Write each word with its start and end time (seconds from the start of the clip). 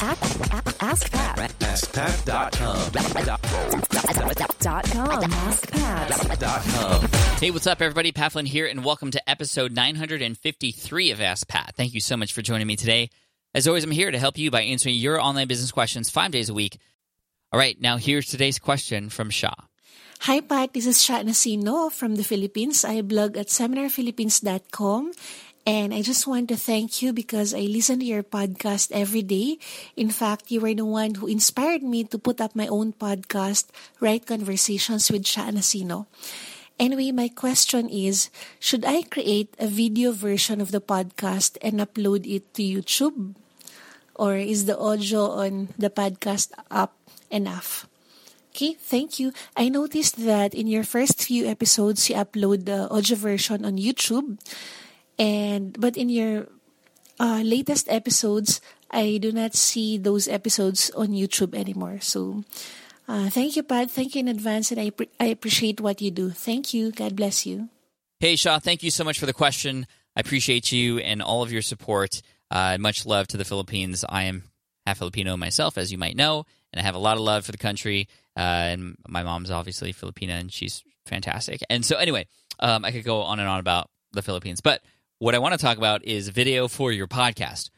Ask 0.00 1.10
Pat. 1.10 1.38
AskPat.com. 1.58 2.92
Dot 4.60 4.84
com. 4.92 5.22
AskPat. 5.22 6.20
Hey, 7.40 7.50
what's 7.50 7.66
up, 7.66 7.82
everybody? 7.82 8.12
Pat 8.12 8.30
Flynn 8.30 8.46
here, 8.46 8.66
and 8.66 8.84
welcome 8.84 9.10
to 9.10 9.28
episode 9.28 9.72
953 9.72 11.10
of 11.10 11.20
Ask 11.20 11.48
Pat. 11.48 11.74
Thank 11.76 11.94
you 11.94 12.00
so 12.00 12.16
much 12.16 12.32
for 12.32 12.42
joining 12.42 12.68
me 12.68 12.76
today. 12.76 13.10
As 13.54 13.66
always, 13.66 13.82
I'm 13.82 13.90
here 13.90 14.12
to 14.12 14.18
help 14.20 14.38
you 14.38 14.52
by 14.52 14.62
answering 14.62 14.94
your 14.94 15.20
online 15.20 15.48
business 15.48 15.72
questions 15.72 16.10
five 16.10 16.30
days 16.30 16.48
a 16.48 16.54
week. 16.54 16.78
All 17.50 17.58
right, 17.58 17.76
now 17.80 17.96
here's 17.96 18.26
today's 18.26 18.60
question 18.60 19.08
from 19.08 19.30
Shah. 19.30 19.54
Hi, 20.22 20.40
Pat. 20.40 20.74
This 20.74 20.86
is 20.86 21.02
Sha 21.02 21.22
Nasino 21.22 21.90
from 21.92 22.16
the 22.16 22.24
Philippines. 22.24 22.84
I 22.84 23.02
blog 23.02 23.36
at 23.36 23.46
seminarphilippines.com. 23.48 25.12
And 25.68 25.92
I 25.92 26.00
just 26.00 26.24
want 26.24 26.48
to 26.48 26.56
thank 26.56 27.04
you 27.04 27.12
because 27.12 27.52
I 27.52 27.68
listen 27.68 28.00
to 28.00 28.08
your 28.08 28.24
podcast 28.24 28.88
every 28.88 29.20
day. 29.20 29.60
In 30.00 30.08
fact, 30.08 30.48
you 30.48 30.64
were 30.64 30.72
the 30.72 30.88
one 30.88 31.20
who 31.20 31.28
inspired 31.28 31.84
me 31.84 32.08
to 32.08 32.16
put 32.16 32.40
up 32.40 32.56
my 32.56 32.64
own 32.72 32.96
podcast, 32.96 33.68
Right 34.00 34.24
Conversations 34.24 35.12
with 35.12 35.28
Sha 35.28 35.52
Nasino. 35.52 36.08
Anyway, 36.80 37.12
my 37.12 37.28
question 37.28 37.92
is 37.92 38.32
Should 38.56 38.88
I 38.88 39.04
create 39.12 39.52
a 39.60 39.68
video 39.68 40.16
version 40.16 40.64
of 40.64 40.72
the 40.72 40.80
podcast 40.80 41.60
and 41.60 41.84
upload 41.84 42.24
it 42.24 42.48
to 42.56 42.64
YouTube? 42.64 43.36
Or 44.16 44.40
is 44.40 44.64
the 44.64 44.78
audio 44.80 45.36
on 45.36 45.76
the 45.76 45.92
podcast 45.92 46.48
app 46.72 46.96
enough? 47.28 47.84
Okay, 48.56 48.72
thank 48.72 49.20
you. 49.20 49.36
I 49.54 49.68
noticed 49.68 50.24
that 50.24 50.54
in 50.54 50.66
your 50.66 50.82
first 50.82 51.22
few 51.22 51.44
episodes, 51.44 52.08
you 52.08 52.16
upload 52.16 52.64
the 52.64 52.88
audio 52.88 53.20
version 53.20 53.68
on 53.68 53.76
YouTube, 53.76 54.40
and 55.18 55.78
but 55.78 55.96
in 55.96 56.08
your 56.08 56.46
uh, 57.20 57.42
latest 57.44 57.88
episodes, 57.88 58.60
I 58.90 59.18
do 59.20 59.32
not 59.32 59.54
see 59.54 59.98
those 59.98 60.28
episodes 60.28 60.90
on 60.90 61.08
YouTube 61.08 61.54
anymore. 61.54 61.98
So, 62.00 62.44
uh, 63.06 63.28
thank 63.30 63.56
you, 63.56 63.62
Pat. 63.62 63.90
Thank 63.90 64.14
you 64.14 64.20
in 64.20 64.28
advance, 64.28 64.70
and 64.70 64.80
I 64.80 64.90
pre- 64.90 65.10
I 65.20 65.26
appreciate 65.26 65.80
what 65.80 66.00
you 66.00 66.10
do. 66.10 66.30
Thank 66.30 66.72
you. 66.72 66.92
God 66.92 67.16
bless 67.16 67.46
you. 67.46 67.68
Hey, 68.20 68.36
shaw 68.36 68.58
thank 68.58 68.82
you 68.82 68.90
so 68.90 69.04
much 69.04 69.18
for 69.18 69.26
the 69.26 69.32
question. 69.32 69.86
I 70.16 70.20
appreciate 70.20 70.72
you 70.72 70.98
and 70.98 71.22
all 71.22 71.42
of 71.42 71.52
your 71.52 71.62
support. 71.62 72.22
Uh, 72.50 72.78
much 72.78 73.06
love 73.06 73.28
to 73.28 73.36
the 73.36 73.44
Philippines. 73.44 74.04
I 74.08 74.24
am 74.24 74.44
half 74.86 74.98
Filipino 74.98 75.36
myself, 75.36 75.78
as 75.78 75.92
you 75.92 75.98
might 75.98 76.16
know, 76.16 76.44
and 76.72 76.80
I 76.80 76.82
have 76.82 76.94
a 76.94 76.98
lot 76.98 77.16
of 77.16 77.22
love 77.22 77.44
for 77.44 77.52
the 77.52 77.58
country. 77.58 78.08
Uh, 78.36 78.40
and 78.72 78.96
my 79.06 79.22
mom's 79.22 79.50
obviously 79.50 79.92
Filipina, 79.92 80.40
and 80.40 80.52
she's 80.52 80.82
fantastic. 81.06 81.60
And 81.68 81.84
so, 81.84 81.96
anyway, 81.96 82.26
um, 82.58 82.84
I 82.84 82.92
could 82.92 83.04
go 83.04 83.22
on 83.22 83.38
and 83.38 83.48
on 83.48 83.60
about 83.60 83.90
the 84.12 84.22
Philippines, 84.22 84.60
but 84.60 84.82
what 85.18 85.34
I 85.34 85.38
want 85.38 85.52
to 85.52 85.58
talk 85.58 85.78
about 85.78 86.04
is 86.04 86.28
video 86.28 86.68
for 86.68 86.92
your 86.92 87.08
podcast. 87.08 87.70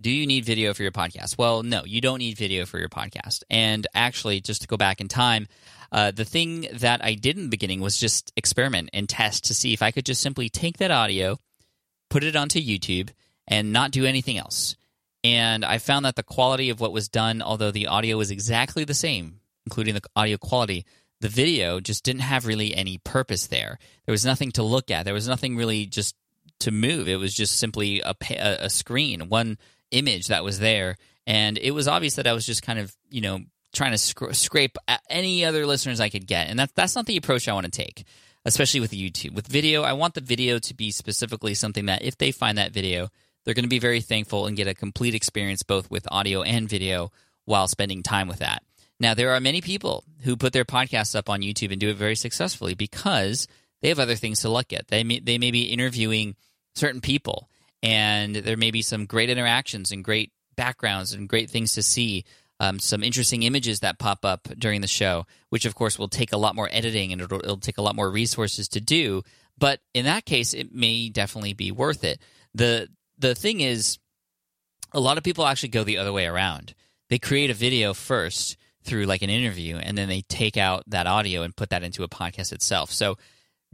Do 0.00 0.10
you 0.10 0.26
need 0.26 0.44
video 0.44 0.74
for 0.74 0.82
your 0.82 0.92
podcast? 0.92 1.38
Well, 1.38 1.62
no, 1.62 1.84
you 1.84 2.00
don't 2.00 2.18
need 2.18 2.36
video 2.36 2.66
for 2.66 2.78
your 2.78 2.88
podcast. 2.88 3.44
And 3.48 3.86
actually, 3.94 4.40
just 4.40 4.62
to 4.62 4.68
go 4.68 4.76
back 4.76 5.00
in 5.00 5.08
time, 5.08 5.46
uh, 5.90 6.10
the 6.10 6.24
thing 6.24 6.66
that 6.72 7.02
I 7.04 7.14
did 7.14 7.36
in 7.36 7.44
the 7.44 7.48
beginning 7.48 7.80
was 7.80 7.96
just 7.96 8.32
experiment 8.36 8.90
and 8.92 9.08
test 9.08 9.44
to 9.44 9.54
see 9.54 9.72
if 9.72 9.80
I 9.80 9.90
could 9.90 10.04
just 10.04 10.20
simply 10.20 10.48
take 10.48 10.78
that 10.78 10.90
audio, 10.90 11.38
put 12.10 12.24
it 12.24 12.36
onto 12.36 12.60
YouTube, 12.60 13.10
and 13.46 13.72
not 13.72 13.90
do 13.90 14.04
anything 14.04 14.36
else. 14.36 14.76
And 15.24 15.64
I 15.64 15.78
found 15.78 16.04
that 16.04 16.16
the 16.16 16.22
quality 16.22 16.68
of 16.70 16.80
what 16.80 16.92
was 16.92 17.08
done, 17.08 17.40
although 17.40 17.70
the 17.70 17.86
audio 17.86 18.18
was 18.18 18.30
exactly 18.30 18.84
the 18.84 18.94
same, 18.94 19.40
including 19.66 19.94
the 19.94 20.02
audio 20.16 20.36
quality, 20.36 20.84
the 21.20 21.28
video 21.28 21.78
just 21.78 22.02
didn't 22.02 22.22
have 22.22 22.46
really 22.46 22.74
any 22.74 22.98
purpose 22.98 23.46
there. 23.46 23.78
There 24.04 24.12
was 24.12 24.26
nothing 24.26 24.50
to 24.52 24.64
look 24.64 24.90
at. 24.90 25.04
There 25.04 25.14
was 25.14 25.28
nothing 25.28 25.56
really 25.56 25.86
just 25.86 26.16
to 26.60 26.70
move. 26.70 27.08
It 27.08 27.16
was 27.16 27.34
just 27.34 27.58
simply 27.58 28.00
a, 28.00 28.14
a 28.60 28.70
screen, 28.70 29.28
one 29.28 29.58
image 29.90 30.28
that 30.28 30.44
was 30.44 30.58
there. 30.58 30.96
And 31.26 31.58
it 31.58 31.72
was 31.72 31.88
obvious 31.88 32.16
that 32.16 32.26
I 32.26 32.32
was 32.32 32.46
just 32.46 32.62
kind 32.62 32.78
of, 32.78 32.94
you 33.10 33.20
know, 33.20 33.40
trying 33.72 33.92
to 33.92 33.98
scr- 33.98 34.32
scrape 34.32 34.76
any 35.08 35.44
other 35.44 35.66
listeners 35.66 36.00
I 36.00 36.08
could 36.08 36.26
get. 36.26 36.48
And 36.48 36.58
that's, 36.58 36.72
that's 36.72 36.96
not 36.96 37.06
the 37.06 37.16
approach 37.16 37.48
I 37.48 37.54
want 37.54 37.66
to 37.66 37.70
take, 37.70 38.04
especially 38.44 38.80
with 38.80 38.92
YouTube. 38.92 39.34
With 39.34 39.46
video, 39.46 39.82
I 39.82 39.92
want 39.92 40.14
the 40.14 40.20
video 40.20 40.58
to 40.58 40.74
be 40.74 40.90
specifically 40.90 41.54
something 41.54 41.86
that 41.86 42.02
if 42.02 42.18
they 42.18 42.32
find 42.32 42.58
that 42.58 42.72
video, 42.72 43.08
they're 43.44 43.54
going 43.54 43.64
to 43.64 43.68
be 43.68 43.78
very 43.78 44.00
thankful 44.00 44.46
and 44.46 44.56
get 44.56 44.68
a 44.68 44.74
complete 44.74 45.14
experience 45.14 45.62
both 45.62 45.90
with 45.90 46.06
audio 46.10 46.42
and 46.42 46.68
video 46.68 47.10
while 47.44 47.66
spending 47.66 48.02
time 48.02 48.28
with 48.28 48.38
that. 48.38 48.62
Now, 49.00 49.14
there 49.14 49.32
are 49.32 49.40
many 49.40 49.60
people 49.60 50.04
who 50.20 50.36
put 50.36 50.52
their 50.52 50.64
podcasts 50.64 51.16
up 51.16 51.28
on 51.28 51.40
YouTube 51.40 51.72
and 51.72 51.80
do 51.80 51.88
it 51.88 51.96
very 51.96 52.14
successfully 52.14 52.74
because 52.74 53.48
they 53.82 53.88
have 53.88 53.98
other 53.98 54.14
things 54.14 54.40
to 54.40 54.48
look 54.48 54.72
at. 54.72 54.88
They 54.88 55.04
may, 55.04 55.20
they 55.20 55.38
may 55.38 55.50
be 55.50 55.64
interviewing 55.64 56.36
certain 56.74 57.00
people, 57.00 57.50
and 57.82 58.34
there 58.34 58.56
may 58.56 58.70
be 58.70 58.80
some 58.82 59.06
great 59.06 59.28
interactions 59.28 59.90
and 59.90 60.04
great 60.04 60.32
backgrounds 60.56 61.12
and 61.12 61.28
great 61.28 61.50
things 61.50 61.74
to 61.74 61.82
see. 61.82 62.24
Um, 62.60 62.78
some 62.78 63.02
interesting 63.02 63.42
images 63.42 63.80
that 63.80 63.98
pop 63.98 64.24
up 64.24 64.46
during 64.56 64.82
the 64.82 64.86
show, 64.86 65.26
which 65.48 65.64
of 65.64 65.74
course 65.74 65.98
will 65.98 66.06
take 66.08 66.32
a 66.32 66.36
lot 66.36 66.54
more 66.54 66.68
editing 66.70 67.12
and 67.12 67.20
it'll, 67.20 67.40
it'll 67.40 67.56
take 67.56 67.78
a 67.78 67.82
lot 67.82 67.96
more 67.96 68.08
resources 68.08 68.68
to 68.68 68.80
do. 68.80 69.22
But 69.58 69.80
in 69.94 70.04
that 70.04 70.24
case, 70.24 70.54
it 70.54 70.72
may 70.72 71.08
definitely 71.08 71.54
be 71.54 71.72
worth 71.72 72.04
it. 72.04 72.20
the 72.54 72.88
The 73.18 73.34
thing 73.34 73.62
is, 73.62 73.98
a 74.92 75.00
lot 75.00 75.18
of 75.18 75.24
people 75.24 75.44
actually 75.44 75.70
go 75.70 75.82
the 75.82 75.98
other 75.98 76.12
way 76.12 76.24
around. 76.24 76.74
They 77.08 77.18
create 77.18 77.50
a 77.50 77.54
video 77.54 77.94
first 77.94 78.56
through 78.84 79.06
like 79.06 79.22
an 79.22 79.30
interview, 79.30 79.76
and 79.76 79.98
then 79.98 80.08
they 80.08 80.22
take 80.22 80.56
out 80.56 80.84
that 80.86 81.08
audio 81.08 81.42
and 81.42 81.56
put 81.56 81.70
that 81.70 81.82
into 81.82 82.04
a 82.04 82.08
podcast 82.08 82.52
itself. 82.52 82.92
So 82.92 83.16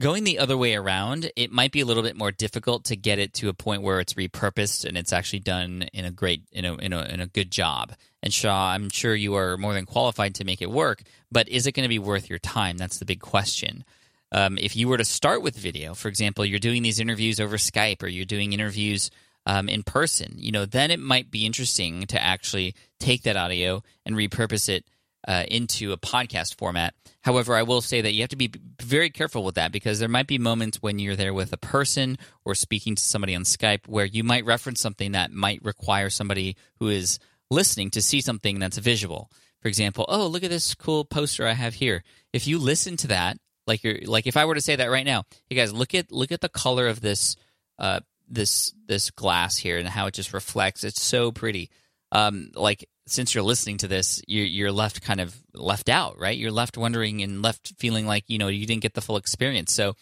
going 0.01 0.25
the 0.25 0.39
other 0.39 0.57
way 0.57 0.75
around, 0.75 1.31
it 1.37 1.51
might 1.51 1.73
be 1.73 1.81
a 1.81 1.85
little 1.85 2.03
bit 2.03 2.17
more 2.17 2.31
difficult 2.31 2.85
to 2.87 2.97
get 2.97 3.19
it 3.19 3.35
to 3.35 3.49
a 3.49 3.55
point 3.55 3.83
where 3.83 4.01
it's 4.01 4.15
repurposed 4.15 4.85
and 4.85 4.97
it's 4.97 5.13
actually 5.13 5.41
done 5.41 5.89
in 5.93 6.05
a 6.05 6.11
great, 6.11 6.43
in 6.53 6.65
a 6.65 6.75
in 6.77 6.93
a, 6.93 7.03
in 7.05 7.21
a 7.21 7.27
good 7.27 7.51
job. 7.51 7.93
And 8.23 8.33
Shaw, 8.33 8.71
I'm 8.71 8.91
sure 8.91 9.15
you 9.15 9.35
are 9.37 9.57
more 9.57 9.75
than 9.75 9.87
qualified 9.87 10.37
to 10.37 10.45
make 10.45 10.63
it 10.63 10.71
work, 10.71 11.03
but 11.31 11.49
is 11.49 11.67
it 11.67 11.73
going 11.73 11.85
to 11.85 11.89
be 11.89 11.99
worth 11.99 12.29
your 12.29 12.39
time? 12.39 12.77
That's 12.77 12.99
the 12.99 13.05
big 13.05 13.21
question. 13.21 13.85
Um, 14.31 14.59
if 14.59 14.77
you 14.77 14.89
were 14.89 14.99
to 14.99 15.05
start 15.05 15.43
with 15.43 15.57
video, 15.57 15.95
for 15.95 16.09
example, 16.09 16.45
you're 16.45 16.59
doing 16.59 16.83
these 16.83 17.01
interviews 17.01 17.41
over 17.41 17.57
Skype 17.57 18.03
or 18.03 18.09
you're 18.09 18.25
doing 18.25 18.53
interviews 18.53 19.11
um, 19.47 19.69
in 19.69 19.83
person, 19.83 20.35
you 20.37 20.53
know, 20.53 20.67
then 20.67 20.91
it 20.91 21.01
might 21.01 21.31
be 21.31 21.47
interesting 21.47 22.07
to 22.09 22.23
actually 22.23 22.75
take 23.01 23.23
that 23.23 23.37
audio 23.37 23.83
and 24.05 24.17
repurpose 24.17 24.69
it 24.69 24.85
uh, 25.27 25.45
into 25.49 25.93
a 25.93 25.99
podcast 25.99 26.55
format. 26.56 26.95
However, 27.23 27.55
I 27.55 27.62
will 27.62 27.81
say 27.81 28.01
that 28.01 28.12
you 28.12 28.23
have 28.23 28.31
to 28.31 28.37
be 28.37 28.53
very 28.81 29.11
careful 29.11 29.45
with 29.45 29.56
that 29.56 29.73
because 29.73 29.99
there 29.99 30.09
might 30.09 30.27
be 30.27 30.39
moments 30.39 30.81
when 30.81 30.99
you're 30.99 31.17
there 31.17 31.34
with 31.34 31.53
a 31.53 31.59
person 31.59 32.17
or 32.45 32.55
speaking 32.55 32.95
to 32.95 33.03
somebody 33.03 33.34
on 33.34 33.43
Skype 33.43 33.87
where 33.87 34.05
you 34.05 34.23
might 34.23 34.45
reference 34.45 34.81
something 34.81 35.12
that 35.12 35.33
might 35.33 35.62
require 35.65 36.11
somebody 36.11 36.56
who 36.79 36.89
is 36.89 37.19
listening 37.51 37.91
to 37.91 38.03
see 38.03 38.21
something 38.21 38.59
that's 38.59 38.79
visual. 38.79 39.31
For 39.61 39.69
example, 39.69 40.05
oh, 40.09 40.27
look 40.27 40.45
at 40.45 40.51
this 40.51 40.75
cool 40.75 41.05
poster 41.05 41.47
I 41.47 41.53
have 41.53 41.75
here. 41.75 42.05
If 42.33 42.47
you 42.47 42.59
listen 42.59 42.97
to 42.99 43.09
that, 43.09 43.39
like 43.67 43.83
you're 43.85 43.99
like 44.05 44.27
if 44.27 44.37
I 44.37 44.45
were 44.45 44.55
to 44.55 44.61
say 44.61 44.77
that 44.77 44.91
right 44.91 45.05
now, 45.05 45.25
hey 45.49 45.56
guys, 45.56 45.73
look 45.73 45.95
at 45.95 46.12
look 46.12 46.33
at 46.33 46.41
the 46.41 46.49
color 46.49 46.87
of 46.87 47.00
this 47.00 47.37
uh, 47.79 48.00
this 48.29 48.73
this 48.87 49.11
glass 49.11 49.56
here 49.56 49.79
and 49.79 49.89
how 49.89 50.06
it 50.06 50.15
just 50.15 50.33
reflects. 50.33 50.85
It's 50.85 51.03
so 51.03 51.33
pretty. 51.33 51.71
Um, 52.11 52.50
like 52.55 52.89
since 53.11 53.35
you're 53.35 53.45
listening 53.45 53.79
to 53.79 53.89
this, 53.89 54.23
you're, 54.27 54.47
you're 54.47 54.73
left 54.73 55.03
kind 55.03 55.21
of 55.21 55.37
left 55.55 55.89
out, 55.89 56.19
right? 56.19 56.37
You're 56.37 56.53
left 56.53 56.77
wondering 56.77 57.23
and 57.23 57.43
left 57.43 57.73
feeling 57.79 58.07
like 58.07 58.25
you 58.29 58.39
know 58.39 58.49
you 58.49 58.67
didn't 58.67 58.83
get 58.83 58.95
the 58.95 59.01
full 59.01 59.17
experience. 59.17 59.73
So, 59.73 59.95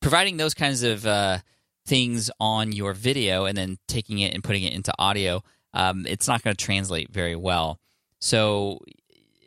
providing 0.00 0.36
those 0.36 0.54
kinds 0.54 0.82
of 0.82 1.06
uh, 1.06 1.38
things 1.86 2.30
on 2.40 2.72
your 2.72 2.92
video 2.92 3.44
and 3.44 3.56
then 3.56 3.78
taking 3.88 4.18
it 4.18 4.34
and 4.34 4.42
putting 4.42 4.62
it 4.62 4.72
into 4.72 4.92
audio, 4.98 5.42
um, 5.74 6.06
it's 6.06 6.28
not 6.28 6.42
going 6.42 6.54
to 6.54 6.64
translate 6.64 7.10
very 7.10 7.36
well. 7.36 7.80
So, 8.20 8.80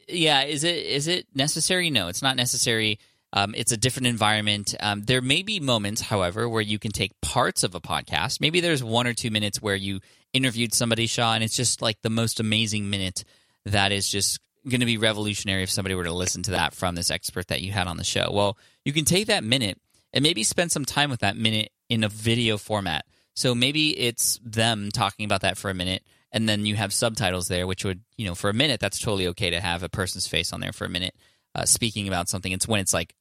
yeah, 0.08 0.44
is 0.44 0.64
it 0.64 0.86
is 0.86 1.08
it 1.08 1.28
necessary? 1.34 1.90
No, 1.90 2.08
it's 2.08 2.22
not 2.22 2.36
necessary. 2.36 3.00
Um, 3.34 3.54
it's 3.56 3.72
a 3.72 3.78
different 3.78 4.08
environment. 4.08 4.76
Um, 4.80 5.04
there 5.04 5.22
may 5.22 5.42
be 5.42 5.60
moments, 5.60 6.02
however, 6.02 6.50
where 6.50 6.62
you 6.62 6.80
can 6.80 6.92
take 6.92 7.20
parts 7.22 7.64
of 7.64 7.76
a 7.76 7.82
podcast. 7.82 8.42
Maybe 8.42 8.60
there's 8.60 8.84
one 8.84 9.08
or 9.08 9.14
two 9.14 9.32
minutes 9.32 9.62
where 9.62 9.76
you 9.76 10.02
interviewed 10.34 10.74
somebody, 10.74 11.08
Shaw, 11.08 11.34
and 11.34 11.44
it's 11.44 11.56
just 11.56 11.82
like 11.82 12.02
the 12.02 12.10
most 12.10 12.40
amazing 12.40 12.90
minute 12.90 13.24
that 13.66 13.92
is 13.92 14.10
just 14.10 14.40
going 14.68 14.82
to 14.82 14.86
be 14.86 14.98
revolutionary 14.98 15.64
if 15.64 15.72
somebody 15.72 15.96
were 15.96 16.04
to 16.04 16.14
listen 16.14 16.44
to 16.44 16.52
that 16.52 16.74
from 16.74 16.96
this 16.96 17.10
expert 17.10 17.48
that 17.48 17.62
you 17.62 17.72
had 17.72 17.88
on 17.88 17.98
the 17.98 18.04
show. 18.04 18.30
Well, 18.32 18.58
you 18.86 18.94
can 18.94 19.06
take 19.06 19.28
that 19.28 19.44
minute 19.44 19.80
and 20.14 20.24
maybe 20.24 20.44
spend 20.44 20.72
some 20.72 20.86
time 20.86 21.10
with 21.10 21.22
that 21.22 21.38
minute 21.38 21.72
in 21.90 22.04
a 22.04 22.10
video 22.10 22.58
format. 22.58 23.06
So 23.34 23.56
maybe 23.56 23.98
it's 23.98 24.40
them 24.44 24.90
talking 24.92 25.26
about 25.26 25.42
that 25.42 25.58
for 25.58 25.70
a 25.70 25.74
minute, 25.74 26.04
and 26.32 26.48
then 26.48 26.66
you 26.66 26.76
have 26.76 26.94
subtitles 26.94 27.48
there, 27.48 27.66
which 27.66 27.86
would, 27.86 28.02
you 28.18 28.26
know, 28.26 28.36
for 28.36 28.50
a 28.50 28.54
minute, 28.54 28.80
that's 28.80 29.00
totally 29.00 29.28
okay 29.28 29.50
to 29.50 29.62
have 29.62 29.84
a 29.84 29.90
person's 29.90 30.28
face 30.28 30.54
on 30.54 30.60
there 30.60 30.74
for 30.74 30.86
a 30.86 30.90
minute 30.90 31.16
uh, 31.56 31.66
speaking 31.66 32.08
about 32.08 32.30
something. 32.30 32.52
It's 32.52 32.68
when 32.68 32.82
it's 32.82 32.94
like 32.94 33.14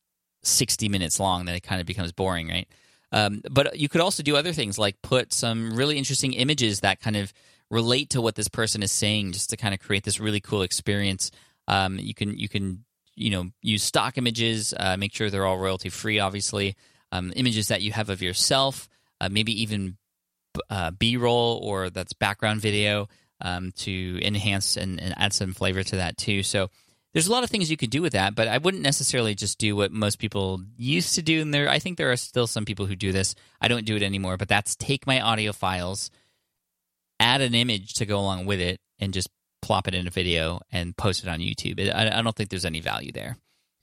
60 0.42 0.88
minutes 0.88 1.20
long 1.20 1.44
then 1.44 1.54
it 1.54 1.62
kind 1.62 1.80
of 1.80 1.86
becomes 1.86 2.12
boring, 2.12 2.48
right? 2.48 2.68
Um, 3.12 3.42
but 3.50 3.78
you 3.78 3.88
could 3.88 4.00
also 4.00 4.22
do 4.22 4.36
other 4.36 4.52
things 4.52 4.78
like 4.78 5.02
put 5.02 5.32
some 5.32 5.74
really 5.74 5.98
interesting 5.98 6.32
images 6.32 6.80
that 6.80 7.00
kind 7.00 7.16
of 7.16 7.32
relate 7.70 8.10
to 8.10 8.20
what 8.20 8.34
this 8.34 8.48
person 8.48 8.82
is 8.82 8.92
saying, 8.92 9.32
just 9.32 9.50
to 9.50 9.56
kind 9.56 9.74
of 9.74 9.80
create 9.80 10.04
this 10.04 10.20
really 10.20 10.40
cool 10.40 10.62
experience. 10.62 11.30
Um, 11.66 11.98
you 11.98 12.14
can 12.14 12.38
you 12.38 12.48
can 12.48 12.84
you 13.16 13.30
know 13.30 13.50
use 13.62 13.82
stock 13.82 14.16
images, 14.16 14.72
uh, 14.78 14.96
make 14.96 15.12
sure 15.12 15.28
they're 15.28 15.46
all 15.46 15.58
royalty 15.58 15.88
free, 15.88 16.20
obviously. 16.20 16.76
Um, 17.12 17.32
images 17.34 17.68
that 17.68 17.82
you 17.82 17.90
have 17.92 18.08
of 18.08 18.22
yourself, 18.22 18.88
uh, 19.20 19.28
maybe 19.28 19.62
even 19.62 19.96
uh, 20.68 20.92
B 20.92 21.16
roll 21.16 21.60
or 21.62 21.90
that's 21.90 22.12
background 22.12 22.60
video. 22.60 23.08
um, 23.40 23.72
to 23.72 24.18
enhance 24.22 24.76
and, 24.76 25.00
and 25.00 25.14
add 25.16 25.32
some 25.32 25.52
flavor 25.52 25.82
to 25.82 25.96
that 25.96 26.16
too. 26.16 26.42
So 26.42 26.70
there's 27.12 27.26
a 27.26 27.32
lot 27.32 27.42
of 27.42 27.50
things 27.50 27.70
you 27.70 27.76
could 27.76 27.90
do 27.90 28.02
with 28.02 28.12
that, 28.12 28.34
but 28.34 28.46
I 28.46 28.58
wouldn't 28.58 28.82
necessarily 28.82 29.34
just 29.34 29.58
do 29.58 29.74
what 29.74 29.92
most 29.92 30.18
people 30.18 30.62
used 30.76 31.14
to 31.16 31.22
do. 31.22 31.40
And 31.40 31.52
there, 31.52 31.68
I 31.68 31.78
think 31.78 31.98
there 31.98 32.12
are 32.12 32.16
still 32.16 32.46
some 32.46 32.64
people 32.64 32.86
who 32.86 32.94
do 32.94 33.10
this. 33.12 33.34
I 33.60 33.68
don't 33.68 33.84
do 33.84 33.96
it 33.96 34.02
anymore, 34.02 34.36
but 34.36 34.48
that's 34.48 34.76
take 34.76 35.06
my 35.06 35.20
audio 35.20 35.52
files, 35.52 36.10
add 37.18 37.40
an 37.40 37.54
image 37.54 37.94
to 37.94 38.06
go 38.06 38.18
along 38.18 38.46
with 38.46 38.60
it, 38.60 38.80
and 39.00 39.12
just 39.12 39.28
plop 39.60 39.88
it 39.88 39.94
in 39.94 40.06
a 40.06 40.10
video 40.10 40.60
and 40.70 40.96
post 40.96 41.22
it 41.24 41.28
on 41.28 41.40
YouTube. 41.40 41.92
I, 41.92 42.18
I 42.18 42.22
don't 42.22 42.34
think 42.34 42.50
there's 42.50 42.64
any 42.64 42.80
value 42.80 43.12
there. 43.12 43.36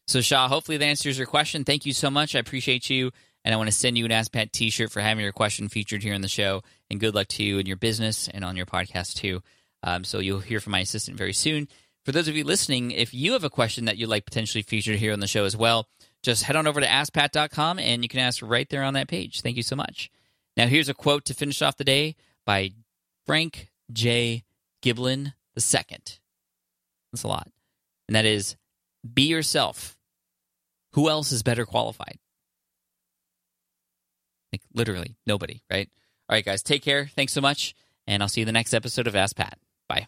So, 0.08 0.22
Shaw, 0.22 0.48
hopefully 0.48 0.78
that 0.78 0.86
answers 0.86 1.18
your 1.18 1.28
question. 1.28 1.66
Thank 1.66 1.86
you 1.86 1.92
so 1.92 2.10
much. 2.10 2.36
I 2.36 2.40
appreciate 2.40 2.90
you. 2.90 3.12
And 3.44 3.54
I 3.54 3.58
want 3.58 3.68
to 3.68 3.76
send 3.76 3.98
you 3.98 4.06
an 4.06 4.12
Ask 4.12 4.32
Pat 4.32 4.52
t 4.52 4.70
shirt 4.70 4.92
for 4.92 5.02
having 5.02 5.24
your 5.24 5.32
question 5.32 5.70
featured 5.70 6.04
here 6.04 6.14
on 6.14 6.22
the 6.22 6.28
show. 6.28 6.64
And 6.90 7.00
good 7.00 7.14
luck 7.14 7.28
to 7.30 7.44
you 7.44 7.60
in 7.60 7.66
your 7.66 7.78
business 7.78 8.28
and 8.30 8.44
on 8.44 8.56
your 8.56 8.66
podcast, 8.66 9.16
too. 9.16 9.42
Um, 9.84 10.04
so, 10.04 10.20
you'll 10.20 10.40
hear 10.40 10.60
from 10.60 10.72
my 10.72 10.80
assistant 10.80 11.18
very 11.18 11.34
soon. 11.34 11.68
For 12.08 12.14
those 12.14 12.30
of 12.30 12.38
you 12.38 12.46
listening, 12.46 12.92
if 12.92 13.14
you 13.14 13.34
have 13.34 13.44
a 13.44 13.50
question 13.50 13.84
that 13.84 13.98
you'd 13.98 14.08
like 14.08 14.24
potentially 14.24 14.62
featured 14.62 14.96
here 14.96 15.12
on 15.12 15.20
the 15.20 15.28
show 15.28 15.44
as 15.44 15.58
well, 15.58 15.90
just 16.24 16.44
head 16.44 16.56
on 16.56 16.66
over 16.66 16.80
to 16.80 16.88
askpat.com 16.88 17.80
and 17.80 18.02
you 18.02 18.08
can 18.08 18.22
ask 18.22 18.42
right 18.42 18.70
there 18.70 18.84
on 18.84 18.94
that 18.94 19.10
page. 19.10 19.42
Thank 19.42 19.58
you 19.58 19.62
so 19.62 19.76
much. 19.76 20.10
Now, 20.56 20.68
here's 20.68 20.88
a 20.88 20.94
quote 20.94 21.26
to 21.26 21.34
finish 21.34 21.62
off 21.62 21.76
the 21.76 21.84
day 21.84 22.16
by 22.46 22.72
Frank 23.26 23.72
J. 23.92 24.46
Giblin 24.82 25.34
II. 25.58 25.98
That's 27.12 27.24
a 27.26 27.28
lot. 27.28 27.50
And 28.08 28.16
that 28.16 28.24
is 28.24 28.56
be 29.14 29.24
yourself. 29.24 29.98
Who 30.94 31.10
else 31.10 31.34
is 31.34 31.44
better 31.44 31.66
qualified? 31.66 32.20
Like, 34.54 34.62
literally, 34.74 35.18
nobody, 35.26 35.62
right? 35.70 35.90
All 36.30 36.38
right, 36.38 36.46
guys, 36.46 36.64
take 36.64 36.84
care. 36.84 37.08
Thanks 37.18 37.34
so 37.34 37.42
much. 37.42 37.76
And 38.08 38.24
I'll 38.24 38.30
see 38.30 38.40
you 38.40 38.44
in 38.44 38.48
the 38.48 38.54
next 38.54 38.74
episode 38.74 39.08
of 39.08 39.16
Ask 39.18 39.36
Pat. 39.36 39.60
Bye. 39.90 40.08